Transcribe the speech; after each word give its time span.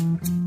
Mm-hmm. 0.00 0.39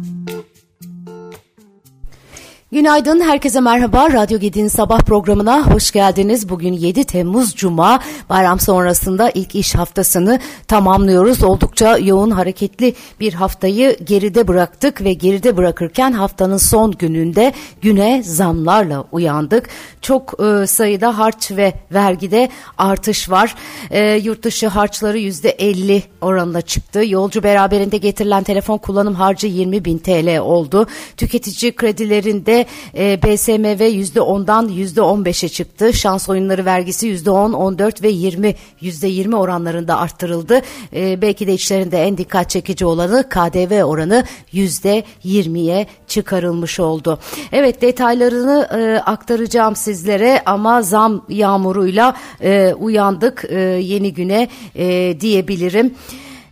Günaydın, 2.73 3.21
herkese 3.21 3.59
merhaba. 3.59 4.11
Radyo 4.11 4.39
Gedi'nin 4.39 4.67
sabah 4.67 4.99
programına 4.99 5.73
hoş 5.73 5.91
geldiniz. 5.91 6.49
Bugün 6.49 6.73
7 6.73 7.03
Temmuz 7.03 7.55
Cuma, 7.55 7.99
bayram 8.29 8.59
sonrasında 8.59 9.29
ilk 9.29 9.55
iş 9.55 9.75
haftasını 9.75 10.39
tamamlıyoruz. 10.67 11.43
Oldukça 11.43 11.97
yoğun, 11.97 12.31
hareketli 12.31 12.95
bir 13.19 13.33
haftayı 13.33 13.97
geride 14.03 14.47
bıraktık 14.47 15.01
ve 15.01 15.13
geride 15.13 15.57
bırakırken 15.57 16.11
haftanın 16.11 16.57
son 16.57 16.91
gününde 16.91 17.53
güne 17.81 18.23
zamlarla 18.23 19.03
uyandık. 19.11 19.69
Çok 20.01 20.33
e, 20.43 20.67
sayıda 20.67 21.17
harç 21.17 21.51
ve 21.51 21.73
vergide 21.91 22.49
artış 22.77 23.29
var. 23.29 23.55
E, 23.91 24.13
yurt 24.15 24.43
dışı 24.43 24.67
harçları 24.67 25.19
%50 25.19 26.01
oranında 26.21 26.61
çıktı. 26.61 27.03
Yolcu 27.05 27.43
beraberinde 27.43 27.97
getirilen 27.97 28.43
telefon 28.43 28.77
kullanım 28.77 29.15
harcı 29.15 29.47
20 29.47 29.85
bin 29.85 29.97
TL 29.97 30.39
oldu. 30.39 30.87
Tüketici 31.17 31.75
kredilerinde 31.75 32.62
e, 32.97 33.21
BSMV 33.23 33.81
%10'dan 33.81 34.69
%15'e 34.69 35.49
çıktı. 35.49 35.93
Şans 35.93 36.29
oyunları 36.29 36.65
vergisi 36.65 37.07
%10, 37.07 37.55
14 37.55 38.03
ve 38.03 38.09
20 38.09 38.55
%20 38.81 39.35
oranlarında 39.35 39.99
arttırıldı. 39.99 40.61
E, 40.95 41.21
belki 41.21 41.47
de 41.47 41.53
içlerinde 41.53 42.03
en 42.03 42.17
dikkat 42.17 42.49
çekici 42.49 42.85
olanı 42.85 43.29
KDV 43.29 43.83
oranı 43.83 44.23
%20'ye 44.53 45.87
çıkarılmış 46.07 46.79
oldu. 46.79 47.19
Evet 47.51 47.81
detaylarını 47.81 48.67
e, 48.77 48.99
aktaracağım 48.99 49.75
sizlere 49.75 50.41
ama 50.45 50.81
zam 50.81 51.25
yağmuruyla 51.29 52.15
e, 52.41 52.73
uyandık 52.73 53.45
e, 53.49 53.59
yeni 53.59 54.13
güne 54.13 54.47
e, 54.75 55.17
diyebilirim 55.19 55.93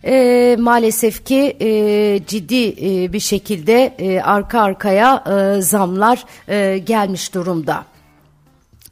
e, 0.04 0.56
maalesef 0.58 1.24
ki 1.24 1.56
e, 1.60 2.20
ciddi 2.26 2.68
e, 2.68 3.12
bir 3.12 3.20
şekilde 3.20 3.94
e, 3.98 4.20
arka 4.20 4.60
arkaya 4.60 5.24
e, 5.26 5.60
zamlar 5.60 6.24
e, 6.48 6.78
gelmiş 6.78 7.34
durumda. 7.34 7.91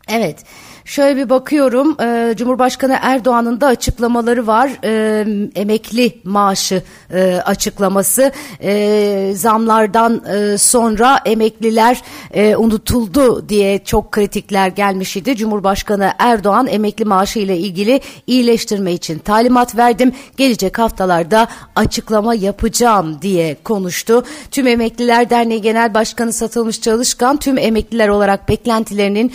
Evet. 0.08 0.44
Şöyle 0.84 1.16
bir 1.16 1.30
bakıyorum 1.30 1.96
e, 2.00 2.34
Cumhurbaşkanı 2.36 2.98
Erdoğan'ın 3.02 3.60
da 3.60 3.66
açıklamaları 3.66 4.46
var 4.46 4.70
e, 4.84 5.24
emekli 5.54 6.18
maaşı 6.24 6.82
e, 7.12 7.42
açıklaması 7.44 8.32
e, 8.62 9.32
zamlardan 9.34 10.22
e, 10.24 10.58
sonra 10.58 11.20
emekliler 11.24 12.02
e, 12.34 12.56
unutuldu 12.56 13.48
diye 13.48 13.84
çok 13.84 14.12
kritikler 14.12 14.68
gelmiş 14.68 15.16
idi. 15.16 15.36
Cumhurbaşkanı 15.36 16.12
Erdoğan 16.18 16.66
emekli 16.66 17.04
maaşı 17.04 17.38
ile 17.38 17.58
ilgili 17.58 18.00
iyileştirme 18.26 18.92
için 18.92 19.18
talimat 19.18 19.76
verdim 19.76 20.12
gelecek 20.36 20.78
haftalarda 20.78 21.48
açıklama 21.76 22.34
yapacağım 22.34 23.22
diye 23.22 23.56
konuştu. 23.64 24.24
Tüm 24.50 24.66
Emekliler 24.66 25.30
Derneği 25.30 25.62
Genel 25.62 25.94
Başkanı 25.94 26.32
Satılmış 26.32 26.80
Çalışkan 26.80 27.36
tüm 27.36 27.58
emekliler 27.58 28.08
olarak 28.08 28.48
beklentilerinin 28.48 29.32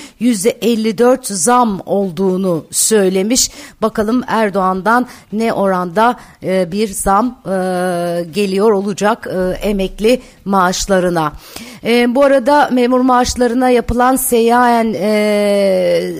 %54 0.61 1.33
zam 1.33 1.81
olduğunu 1.85 2.65
söylemiş. 2.71 3.51
Bakalım 3.81 4.23
Erdoğan'dan 4.27 5.07
ne 5.33 5.53
oranda 5.53 6.15
e, 6.43 6.71
bir 6.71 6.87
zam 6.87 7.25
e, 7.25 7.49
geliyor 8.33 8.71
olacak 8.71 9.27
e, 9.27 9.67
emekli 9.67 10.21
maaşlarına. 10.45 11.33
E, 11.83 12.15
bu 12.15 12.23
arada 12.23 12.69
memur 12.71 12.99
maaşlarına 12.99 13.69
yapılan 13.69 14.15
seyyahen 14.15 14.93
e, 14.93 16.15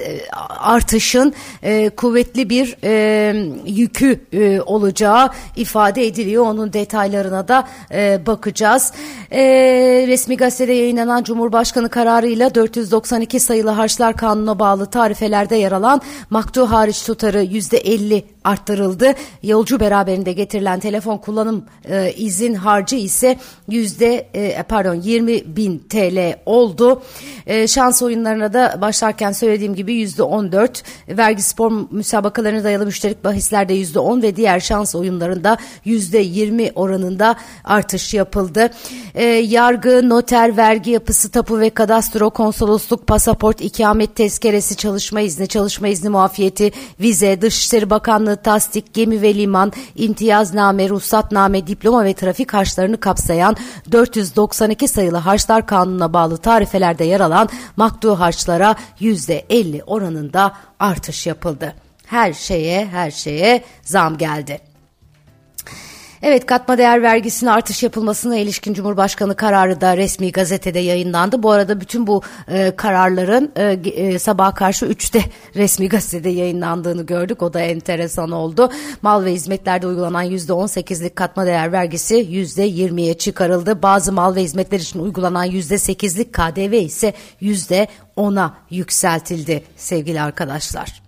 artışın 0.60 1.34
e, 1.64 1.90
kuvvetli 1.90 2.50
bir 2.50 2.78
e, 2.84 3.36
yükü 3.66 4.20
e, 4.34 4.62
olacağı 4.62 5.30
ifade 5.56 6.08
ediliyor. 6.08 6.46
Onun 6.46 6.74
detaylarına 6.74 7.48
da 7.48 7.68
e, 7.92 8.26
bakacağız. 8.26 8.94
E, 9.36 10.06
resmi 10.08 10.38
gazetede 10.38 10.74
yayınlanan 10.74 11.24
Cumhurbaşkanı 11.24 11.90
kararıyla 11.90 12.56
492 12.56 13.40
sayılı 13.40 13.70
harçlar 13.70 14.18
kanuna 14.18 14.60
bağlı 14.60 14.86
tarifelerde 14.86 15.56
yer 15.56 15.72
alan 15.72 16.02
maktu 16.30 16.72
hariç 16.72 17.04
tutarı 17.04 17.44
%50 17.44 18.24
arttırıldı. 18.44 19.14
Yolcu 19.44 19.80
beraberinde 19.80 20.32
getirilen 20.32 20.80
telefon 20.80 21.18
kullanım 21.18 21.66
e, 21.90 22.14
izin 22.14 22.54
harcı 22.54 22.96
ise 22.96 23.38
yüzde 23.70 24.28
e, 24.34 24.64
pardon 24.64 24.96
20 24.96 25.56
bin 25.58 25.80
TL 25.80 26.36
oldu. 26.46 27.04
E, 27.48 27.68
şans 27.68 28.02
oyunlarına 28.02 28.54
da 28.54 28.78
başlarken 28.82 29.32
söylediğim 29.32 29.76
gibi 29.76 29.94
yüzde 29.94 30.24
14 30.24 30.84
vergi 31.10 31.42
spor 31.42 31.72
müsabakalarına 31.92 32.64
dayalı 32.64 32.86
müşterik 32.86 33.24
bahislerde 33.24 33.74
yüzde 33.74 34.00
10 34.00 34.22
ve 34.22 34.36
diğer 34.36 34.60
şans 34.60 34.96
oyunlarında 34.96 35.58
yüzde 35.86 36.20
20 36.20 36.72
oranında 36.76 37.36
artış 37.64 38.14
yapıldı. 38.14 38.70
E, 39.16 39.25
yargı, 39.26 40.10
noter, 40.10 40.58
vergi 40.58 40.92
yapısı, 40.92 41.32
tapu 41.32 41.60
ve 41.60 41.70
kadastro, 41.70 42.30
konsolosluk, 42.30 43.08
pasaport, 43.08 43.62
ikamet 43.62 44.16
tezkeresi, 44.16 44.76
çalışma 44.76 45.22
izni, 45.22 45.48
çalışma 45.48 45.88
izni 45.88 46.10
muafiyeti, 46.10 46.72
vize, 47.00 47.42
Dışişleri 47.42 47.90
Bakanlığı 47.90 48.38
tasdik, 48.38 48.94
gemi 48.94 49.22
ve 49.22 49.36
liman, 49.36 49.74
imtiyazname, 49.96 50.90
ruhsatname, 50.90 51.68
diploma 51.68 52.06
ve 52.06 52.14
trafik 52.14 52.54
harçlarını 52.54 53.00
kapsayan 53.00 53.56
492 53.92 54.88
sayılı 54.88 55.18
harçlar 55.18 55.68
kanununa 55.68 56.14
bağlı 56.14 56.38
tarifelerde 56.38 57.04
yer 57.04 57.20
alan 57.20 57.50
maktu 57.78 58.20
harçlara 58.20 58.76
%50 59.02 59.84
oranında 59.84 60.52
artış 60.80 61.28
yapıldı. 61.28 61.76
Her 62.06 62.34
şeye 62.34 62.86
her 62.86 63.12
şeye 63.12 63.64
zam 63.84 64.18
geldi. 64.18 64.65
Evet 66.28 66.46
katma 66.46 66.78
değer 66.78 67.02
vergisine 67.02 67.52
artış 67.52 67.84
yapılmasına 67.84 68.38
ilişkin 68.38 68.74
Cumhurbaşkanı 68.74 69.36
kararı 69.36 69.82
da 69.82 69.98
resmi 69.98 70.32
gazetede 70.32 70.80
yayınlandı. 70.80 71.44
Bu 71.44 71.52
arada 71.52 71.82
bütün 71.82 72.08
bu 72.08 72.22
e, 72.48 72.76
kararların 72.76 73.52
e, 73.56 73.64
e, 73.64 74.20
sabah 74.20 74.56
karşı 74.56 74.86
3'te 74.86 75.22
resmi 75.56 75.90
gazetede 75.90 76.30
yayınlandığını 76.30 77.06
gördük. 77.06 77.42
O 77.42 77.54
da 77.54 77.60
enteresan 77.60 78.32
oldu. 78.32 78.72
Mal 79.02 79.26
ve 79.26 79.34
hizmetlerde 79.34 79.88
uygulanan 79.88 80.26
%18'lik 80.26 81.16
katma 81.16 81.46
değer 81.46 81.72
vergisi 81.72 82.16
%20'ye 82.16 83.18
çıkarıldı. 83.18 83.82
Bazı 83.82 84.12
mal 84.12 84.36
ve 84.36 84.44
hizmetler 84.44 84.80
için 84.80 85.00
uygulanan 85.00 85.48
%8'lik 85.48 86.34
KDV 86.34 86.74
ise 86.74 87.14
%10'a 87.42 88.54
yükseltildi 88.70 89.64
sevgili 89.78 90.22
arkadaşlar. 90.22 91.05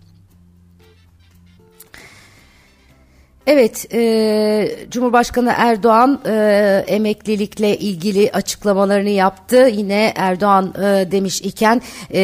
Evet, 3.47 3.94
e, 3.94 4.72
Cumhurbaşkanı 4.91 5.53
Erdoğan 5.58 6.22
e, 6.25 6.84
emeklilikle 6.88 7.78
ilgili 7.78 8.31
açıklamalarını 8.31 9.09
yaptı. 9.09 9.69
Yine 9.74 10.13
Erdoğan 10.16 10.74
e, 10.78 11.12
demiş 11.12 11.41
iken 11.41 11.81
e, 12.13 12.22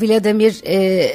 Vladimir 0.00 0.62
e, 0.66 1.10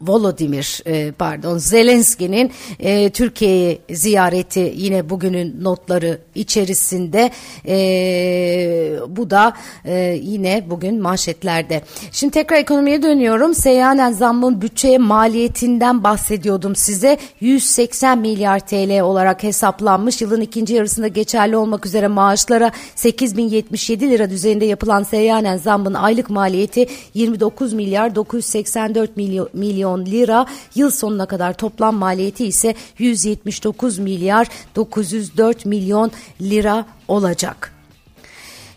Volodymyr 0.00 0.80
e, 0.86 1.12
pardon 1.12 1.58
Zelenski'nin 1.58 2.52
e, 2.80 3.10
Türkiye'yi 3.10 3.80
ziyareti 3.90 4.72
yine 4.76 5.10
bugünün 5.10 5.64
notları 5.64 6.18
içerisinde. 6.34 7.30
E, 7.68 8.92
bu 9.08 9.30
da 9.30 9.52
e, 9.84 10.18
yine 10.22 10.64
bugün 10.70 11.02
manşetlerde. 11.02 11.82
Şimdi 12.12 12.32
tekrar 12.32 12.56
ekonomiye 12.56 13.02
dönüyorum. 13.02 13.54
Seyyanen 13.54 14.12
zammın 14.12 14.62
bütçeye 14.62 14.98
maliyetinden 14.98 16.04
bahsediyordum 16.04 16.76
size. 16.76 17.18
180 17.52 18.18
milyar 18.18 18.60
TL 18.60 19.00
olarak 19.00 19.42
hesaplanmış. 19.42 20.22
Yılın 20.22 20.40
ikinci 20.40 20.74
yarısında 20.74 21.08
geçerli 21.08 21.56
olmak 21.56 21.86
üzere 21.86 22.08
maaşlara 22.08 22.72
8077 22.94 24.10
lira 24.10 24.30
düzeyinde 24.30 24.64
yapılan 24.64 25.02
seyyanen 25.02 25.56
zammın 25.56 25.94
aylık 25.94 26.30
maliyeti 26.30 26.86
29 27.14 27.72
milyar 27.72 28.14
984 28.14 29.16
milyon, 29.16 29.48
milyon 29.52 30.06
lira. 30.06 30.46
Yıl 30.74 30.90
sonuna 30.90 31.26
kadar 31.26 31.52
toplam 31.52 31.96
maliyeti 31.96 32.46
ise 32.46 32.74
179 32.98 33.98
milyar 33.98 34.48
904 34.76 35.66
milyon 35.66 36.10
lira 36.40 36.86
olacak. 37.08 37.71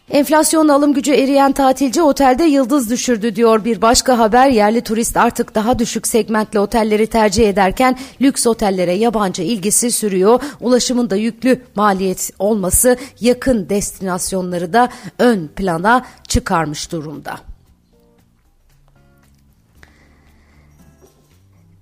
Enflasyon 0.10 0.68
alım 0.68 0.94
gücü 0.94 1.14
eriyen 1.14 1.52
tatilci 1.52 2.02
otelde 2.02 2.44
yıldız 2.44 2.90
düşürdü 2.90 3.36
diyor 3.36 3.66
bir 3.66 3.82
başka 3.82 4.20
haber. 4.20 4.50
Yerli 4.50 4.82
turist 4.82 5.18
artık 5.18 5.56
daha 5.56 5.80
düşük 5.80 6.08
segmentli 6.08 6.60
otelleri 6.60 7.08
tercih 7.08 7.50
ederken 7.50 7.98
lüks 8.22 8.48
otellere 8.48 8.94
yabancı 8.94 9.42
ilgisi 9.42 9.92
sürüyor. 9.92 10.42
Ulaşımın 10.62 11.10
da 11.10 11.16
yüklü 11.16 11.62
maliyet 11.76 12.32
olması 12.40 12.98
yakın 13.22 13.70
destinasyonları 13.70 14.74
da 14.74 14.90
ön 15.20 15.48
plana 15.48 16.06
çıkarmış 16.28 16.92
durumda. 16.92 17.55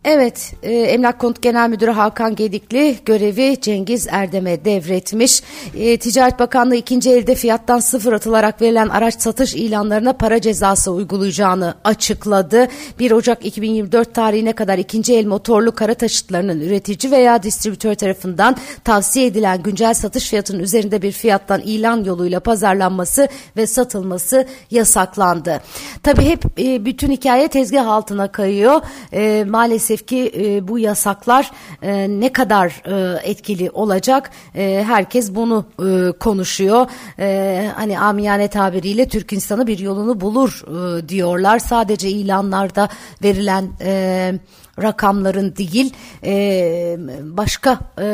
Evet, 0.06 0.54
e, 0.64 0.72
Emlak 0.72 1.20
Konut 1.20 1.42
Genel 1.42 1.70
Müdürü 1.70 1.92
Hakan 1.92 2.36
Gedikli 2.36 2.98
görevi 3.06 3.62
Cengiz 3.62 4.08
Erdem'e 4.12 4.66
devretmiş. 4.66 5.44
E, 5.76 5.98
Ticaret 5.98 6.40
Bakanlığı 6.40 6.76
ikinci 6.76 7.12
elde 7.12 7.36
fiyattan 7.36 7.80
sıfır 7.80 8.14
atılarak 8.14 8.62
verilen 8.62 8.90
araç 8.90 9.22
satış 9.22 9.56
ilanlarına 9.56 10.14
para 10.14 10.42
cezası 10.42 10.92
uygulayacağını 10.92 11.74
açıkladı. 11.84 12.68
1 13.00 13.12
Ocak 13.12 13.46
2024 13.46 14.14
tarihine 14.14 14.54
kadar 14.54 14.78
ikinci 14.78 15.16
el 15.16 15.26
motorlu 15.26 15.72
kara 15.72 15.94
taşıtlarının 15.94 16.62
üretici 16.62 17.12
veya 17.12 17.44
distribütör 17.44 17.96
tarafından 17.96 18.56
tavsiye 18.84 19.26
edilen 19.26 19.64
güncel 19.64 19.94
satış 19.94 20.30
fiyatının 20.30 20.60
üzerinde 20.60 21.02
bir 21.02 21.12
fiyattan 21.12 21.62
ilan 21.62 22.04
yoluyla 22.04 22.40
pazarlanması 22.40 23.28
ve 23.58 23.68
satılması 23.68 24.48
yasaklandı. 24.72 25.62
Tabii 26.04 26.26
hep 26.26 26.60
e, 26.60 26.86
bütün 26.86 27.12
hikaye 27.12 27.48
tezgah 27.48 27.88
altına 27.88 28.32
kayıyor. 28.32 28.82
E, 29.14 29.44
maalesef 29.44 29.93
maalesef 29.94 30.08
ki 30.08 30.32
e, 30.36 30.68
bu 30.68 30.80
yasaklar 30.80 31.52
e, 31.82 32.10
ne 32.10 32.32
kadar 32.34 32.82
e, 32.86 33.30
etkili 33.30 33.70
olacak 33.70 34.32
e, 34.56 34.84
herkes 34.88 35.36
bunu 35.36 35.66
e, 35.80 36.12
konuşuyor. 36.12 36.88
E, 37.20 37.72
hani 37.76 38.00
amiyane 38.00 38.48
tabiriyle 38.48 39.08
Türk 39.08 39.34
insanı 39.34 39.68
bir 39.68 39.80
yolunu 39.80 40.22
bulur 40.22 40.64
e, 40.68 41.10
diyorlar. 41.10 41.60
Sadece 41.60 42.10
ilanlarda 42.10 42.90
verilen 43.24 43.70
e, 43.82 44.34
rakamların 44.82 45.56
değil 45.56 45.94
e, 46.24 46.98
başka 47.22 47.80
e, 47.98 48.08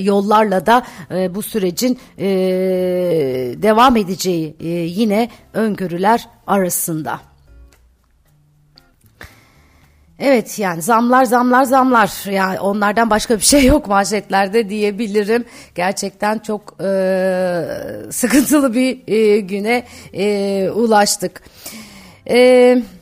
yollarla 0.00 0.66
da 0.66 0.82
e, 1.10 1.34
bu 1.34 1.42
sürecin 1.42 1.98
e, 2.18 2.28
devam 3.62 3.96
edeceği 3.96 4.56
e, 4.60 4.68
yine 4.68 5.28
öngörüler 5.52 6.28
arasında. 6.46 7.20
Evet 10.18 10.58
yani 10.58 10.82
zamlar 10.82 11.24
zamlar 11.24 11.64
zamlar 11.64 12.30
yani 12.30 12.60
onlardan 12.60 13.10
başka 13.10 13.36
bir 13.36 13.44
şey 13.44 13.64
yok 13.64 13.88
manşetlerde 13.88 14.68
diyebilirim. 14.68 15.44
Gerçekten 15.74 16.38
çok 16.38 16.76
e, 16.84 17.64
sıkıntılı 18.10 18.74
bir 18.74 19.12
e, 19.12 19.40
güne 19.40 19.84
e, 20.14 20.70
ulaştık. 20.70 21.42
Evet. 22.26 22.97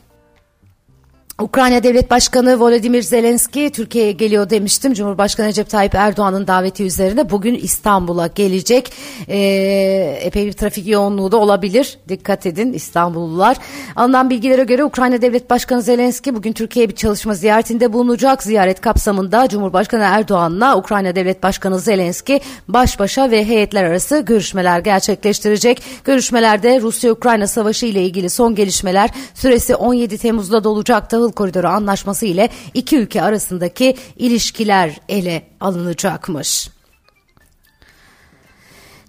Ukrayna 1.43 1.83
Devlet 1.83 2.11
Başkanı 2.11 2.61
Volodymyr 2.61 3.03
Zelenski 3.03 3.71
Türkiye'ye 3.71 4.13
geliyor 4.13 4.51
demiştim. 4.51 4.95
Cumhurbaşkanı 4.95 5.47
Recep 5.47 5.71
Tayyip 5.71 5.95
Erdoğan'ın 5.95 6.47
daveti 6.47 6.85
üzerine 6.85 7.31
bugün 7.31 7.55
İstanbul'a 7.55 8.27
gelecek. 8.27 8.93
Ee, 9.29 10.19
epey 10.23 10.47
bir 10.47 10.53
trafik 10.53 10.87
yoğunluğu 10.87 11.33
da 11.33 11.37
olabilir. 11.37 11.99
Dikkat 12.09 12.47
edin 12.47 12.73
İstanbullular. 12.73 13.57
Alınan 13.97 14.31
bilgilere 14.31 14.65
göre 14.65 14.85
Ukrayna 14.85 15.23
Devlet 15.23 15.51
Başkanı 15.51 15.83
Zelenski 15.83 16.35
bugün 16.35 16.53
Türkiye'ye 16.53 16.89
bir 16.89 16.95
çalışma 16.95 17.35
ziyaretinde 17.35 17.93
bulunacak. 17.93 18.43
Ziyaret 18.43 18.81
kapsamında 18.81 19.49
Cumhurbaşkanı 19.49 20.03
Erdoğan'la 20.03 20.77
Ukrayna 20.77 21.17
Devlet 21.17 21.43
Başkanı 21.43 21.79
Zelenski 21.79 22.41
baş 22.69 22.99
başa 22.99 23.31
ve 23.31 23.45
heyetler 23.45 23.85
arası 23.85 24.21
görüşmeler 24.21 24.79
gerçekleştirecek. 24.79 25.83
Görüşmelerde 26.05 26.81
Rusya-Ukrayna 26.81 27.47
savaşı 27.47 27.87
ile 27.87 28.03
ilgili 28.03 28.31
son 28.31 28.55
gelişmeler 28.55 29.11
süresi 29.35 29.77
17 29.77 30.19
Temmuz'da 30.19 30.65
dolacak 30.65 31.11
Tahıl 31.27 31.33
Koridoru 31.33 31.69
Anlaşması 31.69 32.27
ile 32.27 32.49
iki 32.75 32.97
ülke 32.97 33.23
arasındaki 33.23 33.97
ilişkiler 34.17 35.01
ele 35.09 35.43
alınacakmış. 35.61 36.76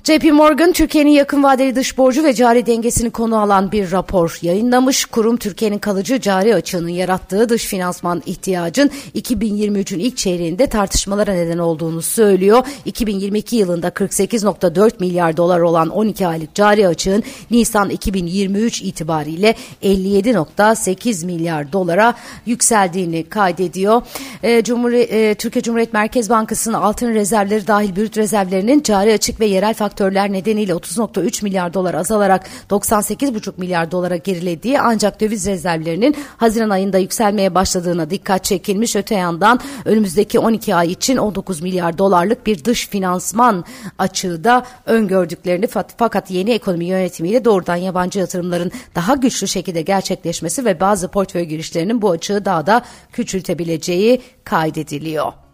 JP 0.08 0.32
Morgan 0.32 0.72
Türkiye'nin 0.72 1.10
yakın 1.10 1.44
vadeli 1.44 1.76
dış 1.76 1.98
borcu 1.98 2.24
ve 2.24 2.34
cari 2.34 2.66
dengesini 2.66 3.10
konu 3.10 3.40
alan 3.40 3.72
bir 3.72 3.92
rapor 3.92 4.40
yayınlamış. 4.42 5.06
Kurum 5.06 5.38
Türkiye'nin 5.38 5.78
kalıcı 5.80 6.22
cari 6.22 6.56
açığının 6.56 6.90
yarattığı 6.90 7.50
dış 7.50 7.66
finansman 7.66 8.24
ihtiyacın 8.26 8.92
2023'ün 9.16 10.00
ilk 10.00 10.18
çeyreğinde 10.18 10.68
tartışmalara 10.68 11.34
neden 11.34 11.58
olduğunu 11.58 12.02
söylüyor. 12.02 12.64
2022 12.86 13.56
yılında 13.56 13.88
48.4 13.88 14.92
milyar 15.00 15.38
dolar 15.38 15.60
olan 15.60 15.90
12 15.90 16.28
aylık 16.28 16.56
cari 16.56 16.88
açığın 16.88 17.24
Nisan 17.52 17.90
2023 17.90 18.82
itibariyle 18.82 19.56
57.8 19.84 21.26
milyar 21.26 21.74
dolara 21.74 22.14
yükseldiğini 22.46 23.24
kaydediyor. 23.30 24.02
E, 24.44 24.64
Cumhuriyet, 24.64 25.14
e, 25.14 25.36
Türkiye 25.36 25.64
Cumhuriyet 25.64 25.94
Merkez 25.94 26.30
Bankası'nın 26.30 26.74
altın 26.74 27.14
rezervleri 27.14 27.68
dahil 27.68 27.96
brüt 27.96 28.18
rezervlerinin 28.18 28.84
cari 28.84 29.14
açık 29.14 29.40
ve 29.40 29.46
yerel 29.46 29.74
faktör 29.74 29.97
faktörler 29.98 30.32
nedeniyle 30.32 30.72
30.3 30.72 31.44
milyar 31.44 31.74
dolar 31.74 31.94
azalarak 31.94 32.50
98.5 32.70 33.54
milyar 33.58 33.92
dolara 33.92 34.16
gerilediği 34.16 34.80
ancak 34.80 35.22
döviz 35.22 35.48
rezervlerinin 35.48 36.16
Haziran 36.38 36.70
ayında 36.70 36.98
yükselmeye 36.98 37.56
başladığına 37.56 38.10
dikkat 38.10 38.44
çekilmiş. 38.44 38.96
Öte 38.96 39.16
yandan 39.16 39.60
önümüzdeki 39.86 40.40
12 40.40 40.76
ay 40.76 40.92
için 40.92 41.18
19 41.18 41.62
milyar 41.62 41.98
dolarlık 41.98 42.48
bir 42.48 42.64
dış 42.64 42.88
finansman 42.88 43.66
açığı 43.98 44.44
da 44.44 44.66
öngördüklerini 44.86 45.68
fakat 45.98 46.32
yeni 46.32 46.52
ekonomi 46.52 46.86
yönetimiyle 46.86 47.46
doğrudan 47.46 47.76
yabancı 47.76 48.20
yatırımların 48.20 48.72
daha 48.96 49.16
güçlü 49.16 49.48
şekilde 49.48 49.82
gerçekleşmesi 49.82 50.66
ve 50.66 50.80
bazı 50.80 51.08
portföy 51.08 51.44
girişlerinin 51.44 52.02
bu 52.02 52.12
açığı 52.12 52.46
daha 52.46 52.68
da 52.68 52.82
küçültebileceği 53.12 54.22
kaydediliyor. 54.44 55.47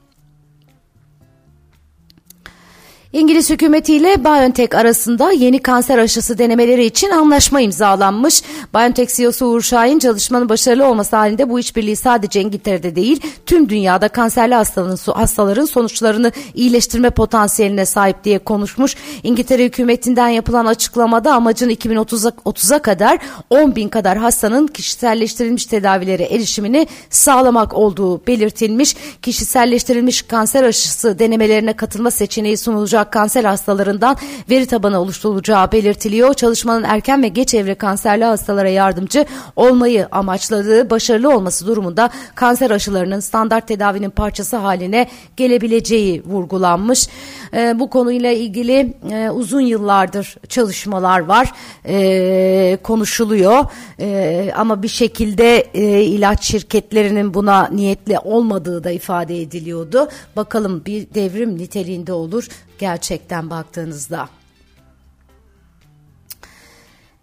İngiliz 3.14 3.50
hükümetiyle 3.50 4.24
BioNTech 4.24 4.76
arasında 4.76 5.32
yeni 5.32 5.60
kanser 5.60 5.98
aşısı 5.98 6.38
denemeleri 6.38 6.86
için 6.86 7.10
anlaşma 7.10 7.62
imzalanmış. 7.62 8.44
BioNTech 8.74 9.16
CEO'su 9.16 9.46
Uğur 9.46 9.62
Şahin 9.62 10.00
çalışmanın 10.00 10.50
başarılı 10.50 10.88
olması 10.88 11.16
halinde 11.16 11.50
bu 11.50 11.60
işbirliği 11.60 11.96
sadece 11.96 12.42
İngiltere'de 12.42 12.96
değil 12.96 13.22
tüm 13.46 13.70
dünyada 13.70 14.08
kanserli 14.08 14.56
hastaların, 14.56 15.14
hastaların 15.14 15.66
sonuçlarını 15.66 16.32
iyileştirme 16.54 17.10
potansiyeline 17.10 17.86
sahip 17.86 18.24
diye 18.24 18.40
konuşmuş. 18.40 18.96
İngiltere 19.24 19.66
hükümetinden 19.66 20.30
yapılan 20.30 20.66
açıklamada 20.66 21.34
amacın 21.34 21.70
2030'a 21.70 22.30
30'a 22.30 22.80
kadar 22.80 23.20
10 23.50 23.76
bin 23.76 23.90
kadar 23.90 24.18
hastanın 24.18 24.68
kişiselleştirilmiş 24.68 25.66
tedavilere 25.66 26.24
erişimini 26.24 26.88
sağlamak 27.10 27.74
olduğu 27.74 28.28
belirtilmiş. 28.28 28.96
Kişiselleştirilmiş 29.22 30.22
kanser 30.22 30.64
aşısı 30.64 31.20
denemelerine 31.20 31.74
katılma 31.74 32.12
seçeneği 32.12 32.58
sunulacak 32.58 33.03
olarak 33.04 33.12
kanser 33.12 33.44
hastalarından 33.44 34.18
veri 34.50 34.66
tabanı 34.66 35.00
oluşturulacağı 35.00 35.72
belirtiliyor. 35.72 36.34
Çalışmanın 36.34 36.84
erken 36.84 37.24
ve 37.24 37.28
geç 37.28 37.54
evre 37.54 37.76
kanserli 37.76 38.24
hastalara 38.24 38.70
yardımcı 38.70 39.26
olmayı 39.56 40.08
amaçladığı 40.12 40.90
başarılı 40.90 41.36
olması 41.36 41.68
durumunda 41.68 42.10
kanser 42.36 42.72
aşılarının 42.72 43.20
standart 43.20 43.68
tedavinin 43.68 44.10
parçası 44.10 44.58
haline 44.58 45.08
gelebileceği 45.38 46.24
vurgulanmış. 46.26 47.08
E, 47.54 47.80
bu 47.80 47.90
konuyla 47.90 48.32
ilgili 48.32 48.94
e, 49.12 49.30
uzun 49.30 49.62
yıllardır 49.62 50.38
çalışmalar 50.50 51.20
var, 51.20 51.52
e, 51.86 52.78
konuşuluyor 52.84 53.66
e, 54.00 54.52
ama 54.56 54.84
bir 54.84 54.88
şekilde 54.88 55.68
e, 55.74 56.04
ilaç 56.04 56.44
şirketlerinin 56.44 57.34
buna 57.34 57.70
niyetli 57.70 58.20
olmadığı 58.20 58.84
da 58.84 58.92
ifade 58.92 59.42
ediliyordu. 59.42 60.08
Bakalım 60.36 60.82
bir 60.86 61.08
devrim 61.14 61.58
niteliğinde 61.58 62.14
olur 62.14 62.48
gerçekten 62.80 63.50
baktığınızda. 63.50 64.30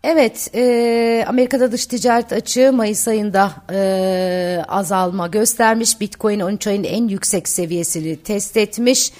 Evet, 0.04 0.50
e, 0.54 1.24
Amerika'da 1.28 1.72
dış 1.72 1.86
ticaret 1.86 2.32
açığı 2.32 2.72
Mayıs 2.72 3.08
ayında 3.08 3.52
e, 3.72 4.62
azalma 4.68 5.26
göstermiş. 5.26 6.00
Bitcoin 6.00 6.40
13 6.40 6.66
ayın 6.66 6.84
en 6.84 7.08
yüksek 7.08 7.48
seviyesini 7.48 8.16
test 8.16 8.56
etmiş. 8.56 9.12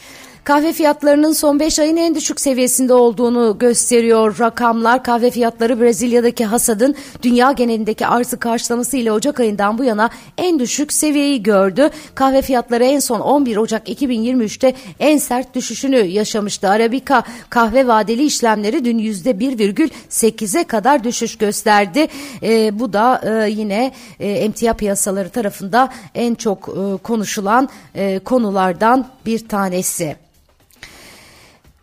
Kahve 0.45 0.73
fiyatlarının 0.73 1.33
son 1.33 1.61
5 1.61 1.79
ayın 1.79 1.97
en 1.97 2.15
düşük 2.15 2.41
seviyesinde 2.41 2.95
olduğunu 2.95 3.59
gösteriyor 3.59 4.39
rakamlar. 4.41 5.03
Kahve 5.03 5.31
fiyatları 5.31 5.81
Brezilya'daki 5.81 6.45
hasadın 6.45 6.95
dünya 7.23 7.53
genelindeki 7.53 8.07
arzı 8.07 8.39
karşılaması 8.39 8.97
ile 8.97 9.13
Ocak 9.13 9.41
ayından 9.41 9.79
bu 9.79 9.85
yana 9.85 10.11
en 10.39 10.59
düşük 10.59 10.93
seviyeyi 10.93 11.43
gördü. 11.43 11.91
Kahve 12.15 12.43
fiyatları 12.43 12.85
en 12.85 12.99
son 12.99 13.21
11 13.21 13.57
Ocak 13.57 13.89
2023'te 13.89 14.75
en 15.01 15.19
sert 15.19 15.55
düşüşünü 15.55 15.97
yaşamıştı. 15.97 16.69
Arabica 16.69 17.23
kahve 17.51 17.87
vadeli 17.87 18.25
işlemleri 18.25 18.85
dün 18.85 18.99
%1,8'e 18.99 20.65
kadar 20.65 21.05
düşüş 21.05 21.39
gösterdi. 21.39 22.07
E, 22.43 22.79
bu 22.79 22.93
da 22.93 23.21
e, 23.25 23.51
yine 23.51 23.93
e, 24.21 24.29
emtia 24.29 24.75
piyasaları 24.75 25.29
tarafında 25.29 25.89
en 26.15 26.35
çok 26.35 26.69
e, 26.69 26.97
konuşulan 26.97 27.69
e, 27.95 28.19
konulardan 28.19 29.07
bir 29.27 29.49
tanesi. 29.49 30.30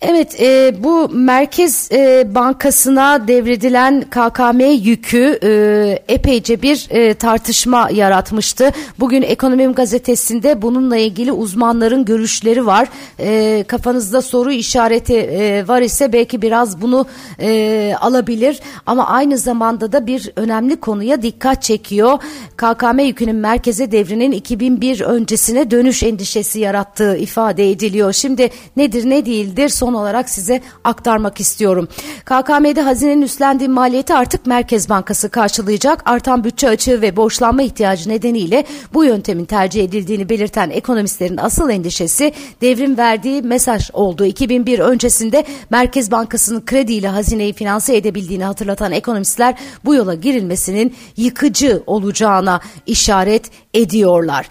Evet 0.02 0.42
e, 0.42 0.76
bu 0.84 1.10
Merkez 1.10 1.92
e, 1.92 2.36
Bankası'na 2.36 3.28
devredilen 3.28 4.02
KKM 4.02 4.60
yükü 4.60 5.40
e, 5.44 6.14
epeyce 6.14 6.62
bir 6.62 6.88
e, 6.90 7.14
tartışma 7.14 7.90
yaratmıştı. 7.94 8.72
Bugün 9.00 9.22
Ekonomim 9.22 9.74
Gazetesi'nde 9.74 10.62
bununla 10.62 10.98
ilgili 10.98 11.32
uzmanların 11.32 12.06
görüşleri 12.06 12.66
var. 12.66 12.88
E, 13.20 13.64
kafanızda 13.68 14.22
soru 14.22 14.52
işareti 14.52 15.16
e, 15.16 15.68
var 15.68 15.82
ise 15.82 16.14
belki 16.14 16.42
biraz 16.42 16.82
bunu 16.82 17.06
e, 17.40 17.94
alabilir. 18.02 18.60
Ama 18.86 19.08
aynı 19.08 19.38
zamanda 19.38 19.92
da 19.92 20.08
bir 20.08 20.32
önemli 20.36 20.76
konuya 20.76 21.22
dikkat 21.22 21.64
çekiyor. 21.64 22.20
KKM 22.58 23.00
yükünün 23.00 23.36
merkeze 23.36 23.92
devrinin 23.92 24.32
2001 24.32 25.02
öncesine 25.02 25.72
dönüş 25.72 26.04
endişesi 26.04 26.60
yarattığı 26.60 27.18
ifade 27.18 27.72
ediliyor. 27.72 28.14
Şimdi 28.14 28.50
nedir 28.76 29.10
ne 29.10 29.26
değildir? 29.26 29.70
Son 29.70 29.87
son 29.88 29.94
olarak 29.94 30.30
size 30.30 30.62
aktarmak 30.84 31.40
istiyorum. 31.40 31.88
KKM'de 32.26 32.82
hazinenin 32.82 33.22
üstlendiği 33.22 33.70
maliyeti 33.70 34.14
artık 34.14 34.46
Merkez 34.46 34.90
Bankası 34.90 35.30
karşılayacak. 35.30 36.02
Artan 36.06 36.44
bütçe 36.44 36.70
açığı 36.70 37.02
ve 37.02 37.16
borçlanma 37.16 37.62
ihtiyacı 37.62 38.10
nedeniyle 38.10 38.66
bu 38.94 39.06
yöntemin 39.06 39.46
tercih 39.46 39.84
edildiğini 39.84 40.30
belirten 40.30 40.70
ekonomistlerin 40.70 41.38
asıl 41.38 41.70
endişesi 41.70 42.34
devrim 42.62 42.98
verdiği 42.98 43.42
mesaj 43.42 43.90
oldu. 43.94 44.26
2001 44.26 44.80
öncesinde 44.80 45.44
Merkez 45.70 46.12
Bankası'nın 46.12 46.66
krediyle 46.66 47.08
hazineyi 47.08 47.54
finanse 47.54 47.96
edebildiğini 47.98 48.44
hatırlatan 48.44 48.92
ekonomistler 48.92 49.56
bu 49.86 49.96
yola 49.96 50.14
girilmesinin 50.14 50.96
yıkıcı 51.18 51.84
olacağına 51.88 52.62
işaret 52.86 53.52
ediyorlar. 53.74 54.50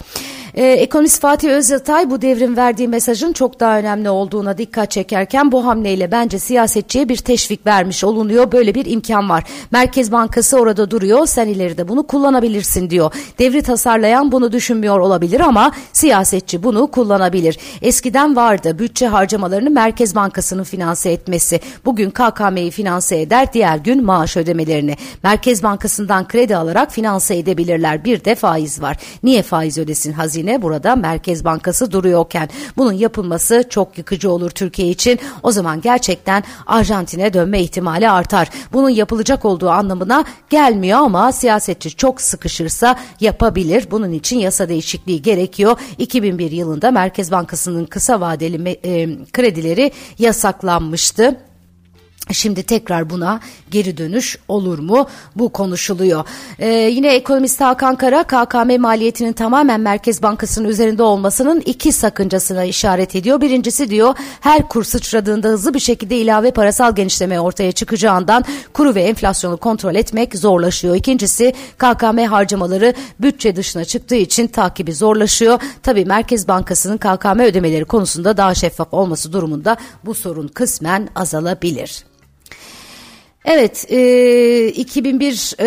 Ee, 0.57 0.65
ekonomist 0.67 1.21
Fatih 1.21 1.51
Özyatay 1.51 2.11
bu 2.11 2.23
devrin 2.23 2.57
verdiği 2.57 2.89
mesajın 2.89 3.33
çok 3.33 3.61
daha 3.61 3.79
önemli 3.79 4.11
olduğuna 4.11 4.59
dikkat 4.59 4.91
çekerken 4.91 5.53
bu 5.53 5.67
hamleyle 5.67 6.13
bence 6.13 6.39
siyasetçiye 6.39 7.09
bir 7.09 7.17
teşvik 7.17 7.67
vermiş 7.67 8.05
olunuyor. 8.05 8.53
Böyle 8.53 8.75
bir 8.75 8.87
imkan 8.87 9.29
var. 9.29 9.45
Merkez 9.71 10.13
Bankası 10.13 10.59
orada 10.59 10.91
duruyor. 10.91 11.27
Sen 11.27 11.47
ileride 11.47 11.89
bunu 11.89 12.07
kullanabilirsin 12.07 12.91
diyor. 12.91 13.13
Devri 13.39 13.63
tasarlayan 13.63 14.33
bunu 14.33 14.53
düşünmüyor 14.53 14.99
olabilir 14.99 15.41
ama 15.41 15.73
siyasetçi 15.93 16.63
bunu 16.63 16.87
kullanabilir. 16.87 17.59
Eskiden 17.83 18.37
vardı 18.37 18.79
bütçe 18.79 19.07
harcamalarını 19.07 19.71
Merkez 19.71 20.15
Bankası'nın 20.15 20.65
finanse 20.65 21.11
etmesi. 21.11 21.61
Bugün 21.85 22.11
KKM'yi 22.11 22.71
finanse 22.71 23.21
eder, 23.21 23.53
diğer 23.53 23.79
gün 23.79 24.05
maaş 24.05 24.37
ödemelerini. 24.37 24.97
Merkez 25.23 25.63
Bankası'ndan 25.63 26.29
kredi 26.29 26.57
alarak 26.57 26.93
finanse 26.93 27.37
edebilirler. 27.37 28.05
Bir 28.05 28.25
de 28.25 28.35
faiz 28.35 28.83
var. 28.83 28.97
Niye 29.23 29.43
faiz 29.43 29.79
ödesin 29.79 30.13
hazine? 30.13 30.46
Yine 30.47 30.63
burada 30.63 30.97
Merkez 30.97 31.45
Bankası 31.45 31.93
duruyorken 31.93 32.49
bunun 32.77 32.93
yapılması 32.93 33.65
çok 33.71 33.99
yıkıcı 33.99 34.31
olur 34.31 34.51
Türkiye 34.51 34.89
için. 34.89 35.19
O 35.43 35.53
zaman 35.53 35.81
gerçekten 35.81 36.45
Arjantin'e 36.67 37.33
dönme 37.33 37.61
ihtimali 37.61 38.11
artar. 38.11 38.49
Bunun 38.73 38.89
yapılacak 38.91 39.45
olduğu 39.45 39.71
anlamına 39.71 40.25
gelmiyor 40.51 40.99
ama 40.99 41.33
siyasetçi 41.33 41.97
çok 41.97 42.21
sıkışırsa 42.21 42.99
yapabilir. 43.21 43.89
Bunun 43.91 44.13
için 44.13 44.39
yasa 44.39 44.69
değişikliği 44.69 45.23
gerekiyor. 45.23 45.79
2001 45.99 46.51
yılında 46.51 46.91
Merkez 46.91 47.31
Bankası'nın 47.31 47.85
kısa 47.85 48.21
vadeli 48.21 48.69
e, 48.85 49.09
kredileri 49.33 49.93
yasaklanmıştı. 50.19 51.37
Şimdi 52.33 52.63
tekrar 52.63 53.11
buna 53.11 53.41
geri 53.71 53.97
dönüş 53.97 54.39
olur 54.49 54.79
mu? 54.79 55.07
Bu 55.37 55.49
konuşuluyor. 55.49 56.25
Ee, 56.59 56.69
yine 56.69 57.15
ekonomist 57.15 57.61
Hakan 57.61 57.97
Kara 57.97 58.25
KKM 58.25 58.81
maliyetinin 58.81 59.33
tamamen 59.33 59.81
Merkez 59.81 60.23
Bankası'nın 60.23 60.69
üzerinde 60.69 61.03
olmasının 61.03 61.61
iki 61.61 61.93
sakıncasına 61.93 62.65
işaret 62.65 63.17
ediyor. 63.17 63.41
Birincisi 63.41 63.91
diyor 63.91 64.15
her 64.41 64.69
kur 64.69 64.85
sıçradığında 64.85 65.49
hızlı 65.49 65.75
bir 65.75 65.81
şekilde 65.81 66.17
ilave 66.17 66.51
parasal 66.51 66.95
genişleme 66.95 67.41
ortaya 67.41 67.73
çıkacağından 67.73 68.45
kuru 68.73 68.95
ve 68.95 69.03
enflasyonu 69.03 69.57
kontrol 69.57 69.95
etmek 69.95 70.39
zorlaşıyor. 70.39 70.97
İkincisi 70.97 71.53
KKM 71.79 72.19
harcamaları 72.19 72.95
bütçe 73.21 73.57
dışına 73.57 73.85
çıktığı 73.85 74.15
için 74.15 74.47
takibi 74.47 74.95
zorlaşıyor. 74.95 75.61
Tabi 75.83 76.05
Merkez 76.05 76.49
Bankası'nın 76.49 76.97
KKM 76.97 77.41
ödemeleri 77.41 77.85
konusunda 77.85 78.37
daha 78.37 78.55
şeffaf 78.55 78.95
olması 78.95 79.33
durumunda 79.33 79.77
bu 80.05 80.15
sorun 80.15 80.49
kısmen 80.49 81.09
azalabilir. 81.15 82.16
Evet, 83.49 83.87
e, 83.91 84.69
2001 84.69 85.55
e, 85.61 85.67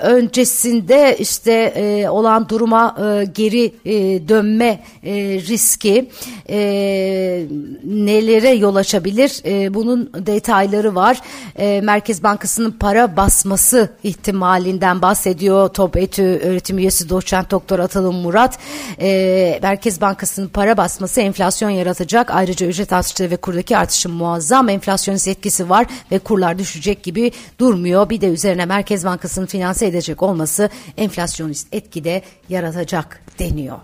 öncesinde 0.00 1.16
işte 1.18 1.52
e, 1.52 2.08
olan 2.08 2.48
duruma 2.48 2.96
e, 2.98 3.24
geri 3.24 3.72
e, 3.84 4.28
dönme 4.28 4.80
e, 5.04 5.14
riski 5.48 6.10
e, 6.48 6.58
nelere 7.84 8.50
yol 8.50 8.76
açabilir? 8.76 9.42
E, 9.46 9.74
bunun 9.74 10.10
detayları 10.26 10.94
var. 10.94 11.20
E, 11.58 11.80
Merkez 11.80 12.22
Bankası'nın 12.22 12.70
para 12.70 13.16
basması 13.16 13.88
ihtimalinden 14.02 15.02
bahsediyor. 15.02 15.68
Top 15.68 15.96
Etü 15.96 16.22
öğretim 16.22 16.78
üyesi 16.78 17.08
doçent 17.08 17.50
doktor 17.50 17.78
Atalım 17.78 18.14
Murat. 18.14 18.58
E, 19.00 19.58
Merkez 19.62 20.00
Bankası'nın 20.00 20.48
para 20.48 20.76
basması 20.76 21.20
enflasyon 21.20 21.70
yaratacak. 21.70 22.30
Ayrıca 22.30 22.66
ücret 22.66 22.92
artışları 22.92 23.30
ve 23.30 23.36
kurdaki 23.36 23.76
artışın 23.76 24.12
muazzam 24.12 24.68
enflasyonist 24.68 25.28
etkisi 25.28 25.70
var 25.70 25.86
ve 26.12 26.18
kurlar 26.18 26.58
düşecek 26.58 27.02
gibi 27.02 27.32
durmuyor. 27.58 28.10
Bir 28.10 28.20
de 28.20 28.26
üzerine 28.26 28.66
Merkez 28.66 29.04
Bankası'nın 29.04 29.46
finanse 29.46 29.86
edecek 29.86 30.22
olması 30.22 30.70
enflasyonist 30.96 31.74
etkide 31.74 32.22
yaratacak 32.48 33.22
deniyor. 33.38 33.78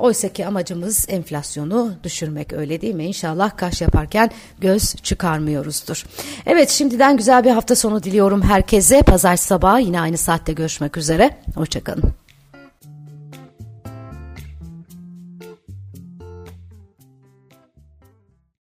Oysa 0.00 0.28
ki 0.28 0.46
amacımız 0.46 1.06
enflasyonu 1.08 1.92
düşürmek 2.04 2.52
öyle 2.52 2.80
değil 2.80 2.94
mi? 2.94 3.04
İnşallah 3.04 3.56
kaş 3.56 3.80
yaparken 3.80 4.30
göz 4.58 4.94
çıkarmıyoruzdur. 4.94 6.04
Evet 6.46 6.70
şimdiden 6.70 7.16
güzel 7.16 7.44
bir 7.44 7.50
hafta 7.50 7.74
sonu 7.76 8.02
diliyorum 8.02 8.42
herkese. 8.42 9.02
Pazar 9.02 9.36
sabahı 9.36 9.80
yine 9.80 10.00
aynı 10.00 10.16
saatte 10.16 10.52
görüşmek 10.52 10.96
üzere. 10.96 11.38
Hoşçakalın. 11.54 12.14